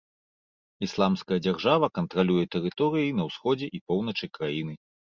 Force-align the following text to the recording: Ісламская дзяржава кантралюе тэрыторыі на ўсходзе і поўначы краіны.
Ісламская 0.87 1.37
дзяржава 1.45 1.91
кантралюе 1.99 2.49
тэрыторыі 2.57 3.15
на 3.21 3.31
ўсходзе 3.31 3.67
і 3.81 3.87
поўначы 3.89 4.35
краіны. 4.37 4.73